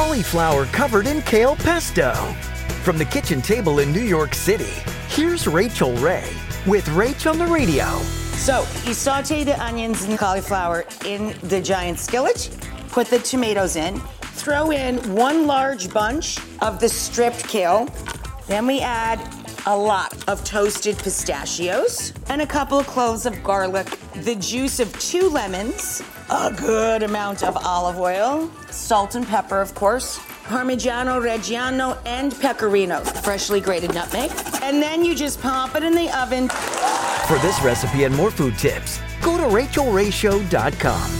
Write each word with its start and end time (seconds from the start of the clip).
Cauliflower 0.00 0.64
covered 0.64 1.06
in 1.06 1.20
kale 1.20 1.54
pesto. 1.56 2.14
From 2.84 2.96
the 2.96 3.04
kitchen 3.04 3.42
table 3.42 3.80
in 3.80 3.92
New 3.92 4.00
York 4.00 4.32
City, 4.32 4.72
here's 5.08 5.46
Rachael 5.46 5.92
Ray 5.96 6.26
with 6.66 6.86
Rach 6.86 7.30
on 7.30 7.36
the 7.36 7.44
radio. 7.44 7.84
So 8.38 8.66
you 8.86 8.94
saute 8.94 9.44
the 9.44 9.62
onions 9.62 10.04
and 10.04 10.18
cauliflower 10.18 10.86
in 11.04 11.36
the 11.42 11.60
giant 11.60 11.98
skillet, 11.98 12.48
put 12.88 13.08
the 13.08 13.18
tomatoes 13.18 13.76
in, 13.76 14.00
throw 14.22 14.70
in 14.70 14.96
one 15.14 15.46
large 15.46 15.92
bunch 15.92 16.38
of 16.62 16.80
the 16.80 16.88
stripped 16.88 17.46
kale. 17.46 17.86
Then 18.50 18.66
we 18.66 18.80
add 18.80 19.20
a 19.66 19.76
lot 19.76 20.28
of 20.28 20.44
toasted 20.44 20.98
pistachios 20.98 22.12
and 22.28 22.42
a 22.42 22.46
couple 22.46 22.80
of 22.80 22.86
cloves 22.88 23.24
of 23.24 23.40
garlic, 23.44 23.86
the 24.24 24.34
juice 24.34 24.80
of 24.80 24.92
two 24.98 25.28
lemons, 25.28 26.02
a 26.28 26.52
good 26.52 27.04
amount 27.04 27.44
of 27.44 27.56
olive 27.56 28.00
oil, 28.00 28.50
salt 28.68 29.14
and 29.14 29.24
pepper, 29.24 29.60
of 29.60 29.72
course, 29.76 30.18
Parmigiano 30.48 31.22
Reggiano 31.22 31.96
and 32.04 32.34
Pecorino, 32.40 32.98
freshly 33.04 33.60
grated 33.60 33.94
nutmeg. 33.94 34.32
And 34.62 34.82
then 34.82 35.04
you 35.04 35.14
just 35.14 35.40
pop 35.40 35.76
it 35.76 35.84
in 35.84 35.94
the 35.94 36.10
oven. 36.18 36.48
For 37.28 37.38
this 37.46 37.62
recipe 37.62 38.02
and 38.02 38.16
more 38.16 38.32
food 38.32 38.58
tips, 38.58 38.98
go 39.22 39.36
to 39.36 39.44
rachaelrayshow.com. 39.44 41.19